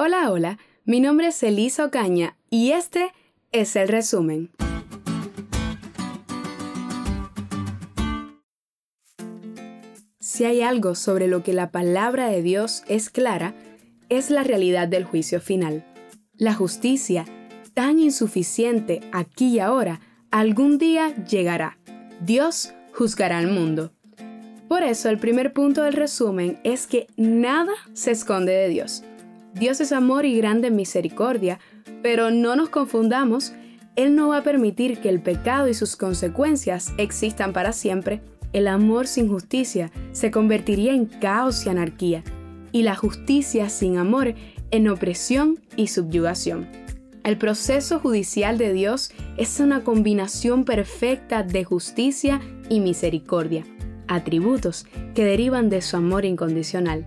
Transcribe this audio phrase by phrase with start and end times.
[0.00, 3.10] Hola, hola, mi nombre es Elisa Ocaña y este
[3.50, 4.48] es el resumen.
[10.20, 13.56] Si hay algo sobre lo que la palabra de Dios es clara,
[14.08, 15.84] es la realidad del juicio final.
[16.36, 17.24] La justicia,
[17.74, 21.76] tan insuficiente aquí y ahora, algún día llegará.
[22.20, 23.90] Dios juzgará al mundo.
[24.68, 29.02] Por eso el primer punto del resumen es que nada se esconde de Dios.
[29.54, 31.58] Dios es amor y grande misericordia,
[32.02, 33.52] pero no nos confundamos,
[33.96, 38.20] Él no va a permitir que el pecado y sus consecuencias existan para siempre.
[38.52, 42.22] El amor sin justicia se convertiría en caos y anarquía,
[42.72, 44.34] y la justicia sin amor
[44.70, 46.66] en opresión y subyugación.
[47.24, 53.64] El proceso judicial de Dios es una combinación perfecta de justicia y misericordia,
[54.06, 57.06] atributos que derivan de su amor incondicional.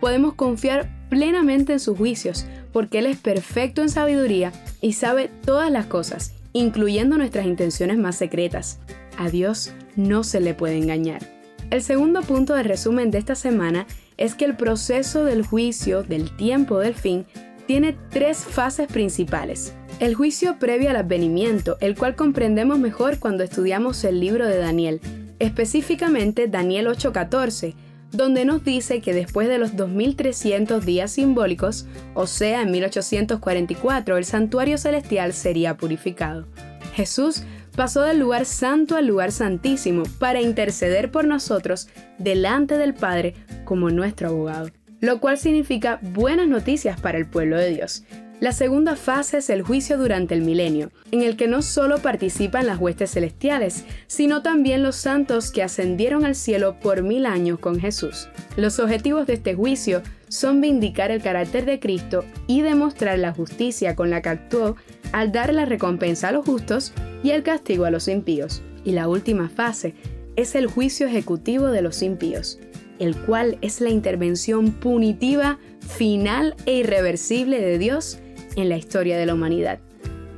[0.00, 5.70] Podemos confiar plenamente en sus juicios, porque Él es perfecto en sabiduría y sabe todas
[5.70, 8.78] las cosas, incluyendo nuestras intenciones más secretas.
[9.16, 11.22] A Dios no se le puede engañar.
[11.70, 16.34] El segundo punto de resumen de esta semana es que el proceso del juicio del
[16.36, 17.26] tiempo del fin
[17.66, 19.74] tiene tres fases principales.
[20.00, 25.00] El juicio previo al advenimiento, el cual comprendemos mejor cuando estudiamos el libro de Daniel,
[25.38, 27.74] específicamente Daniel 8:14,
[28.12, 34.24] donde nos dice que después de los 2300 días simbólicos, o sea, en 1844, el
[34.24, 36.46] santuario celestial sería purificado.
[36.94, 37.42] Jesús
[37.76, 43.34] pasó del lugar santo al lugar santísimo para interceder por nosotros delante del Padre
[43.64, 48.04] como nuestro abogado, lo cual significa buenas noticias para el pueblo de Dios,
[48.40, 52.66] la segunda fase es el juicio durante el milenio, en el que no solo participan
[52.66, 57.80] las huestes celestiales, sino también los santos que ascendieron al cielo por mil años con
[57.80, 58.28] Jesús.
[58.56, 63.96] Los objetivos de este juicio son vindicar el carácter de Cristo y demostrar la justicia
[63.96, 64.76] con la que actuó
[65.10, 66.92] al dar la recompensa a los justos
[67.24, 68.62] y el castigo a los impíos.
[68.84, 69.94] Y la última fase
[70.36, 72.60] es el juicio ejecutivo de los impíos,
[73.00, 78.20] el cual es la intervención punitiva, final e irreversible de Dios
[78.58, 79.78] en la historia de la humanidad.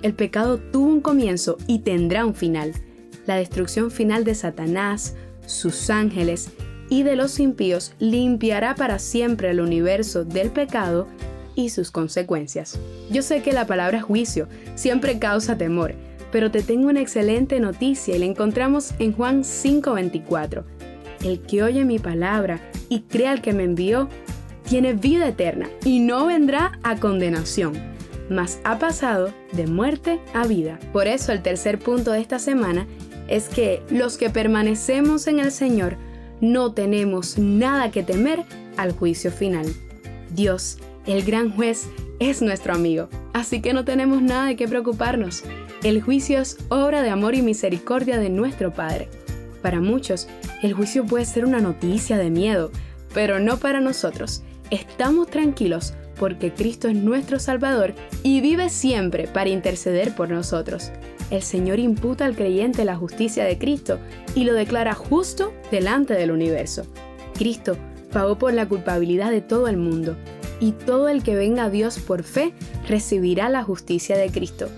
[0.02, 2.72] El pecado tuvo un comienzo y tendrá un final.
[3.26, 5.14] La destrucción final de Satanás,
[5.46, 6.50] sus ángeles
[6.88, 11.06] y de los impíos limpiará para siempre el universo del pecado
[11.54, 12.78] y sus consecuencias.
[13.10, 15.94] Yo sé que la palabra juicio siempre causa temor,
[16.30, 20.64] pero te tengo una excelente noticia y la encontramos en Juan 5:24.
[21.24, 24.08] El que oye mi palabra y crea al que me envió,
[24.68, 27.89] tiene vida eterna y no vendrá a condenación
[28.30, 30.78] mas ha pasado de muerte a vida.
[30.92, 32.86] Por eso el tercer punto de esta semana
[33.28, 35.96] es que los que permanecemos en el Señor
[36.40, 38.44] no tenemos nada que temer
[38.76, 39.66] al juicio final.
[40.30, 41.86] Dios, el gran juez,
[42.18, 45.42] es nuestro amigo, así que no tenemos nada de qué preocuparnos.
[45.82, 49.08] El juicio es obra de amor y misericordia de nuestro Padre.
[49.62, 50.28] Para muchos,
[50.62, 52.70] el juicio puede ser una noticia de miedo,
[53.12, 54.42] pero no para nosotros.
[54.70, 60.92] Estamos tranquilos porque Cristo es nuestro Salvador y vive siempre para interceder por nosotros.
[61.30, 63.98] El Señor imputa al creyente la justicia de Cristo
[64.34, 66.82] y lo declara justo delante del universo.
[67.38, 67.78] Cristo
[68.12, 70.14] pagó por la culpabilidad de todo el mundo,
[70.60, 72.52] y todo el que venga a Dios por fe
[72.86, 74.68] recibirá la justicia de Cristo.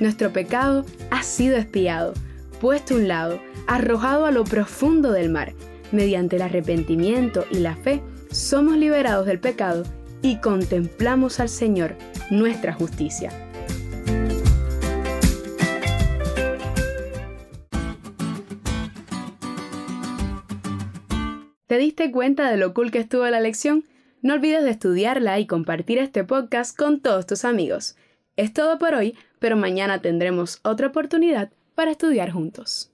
[0.00, 2.12] Nuestro pecado ha sido espiado,
[2.60, 5.54] puesto a un lado, arrojado a lo profundo del mar.
[5.92, 9.84] Mediante el arrepentimiento y la fe, somos liberados del pecado
[10.22, 11.96] y contemplamos al Señor,
[12.30, 13.30] nuestra justicia.
[21.66, 23.84] ¿Te diste cuenta de lo cool que estuvo la lección?
[24.22, 27.96] No olvides de estudiarla y compartir este podcast con todos tus amigos.
[28.36, 32.88] Es todo por hoy, pero mañana tendremos otra oportunidad para estudiar juntos.